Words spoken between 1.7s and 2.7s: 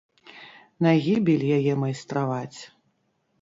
майстраваць.